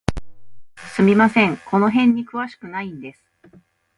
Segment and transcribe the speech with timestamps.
[0.77, 3.23] すみません、この辺に詳しくないんです。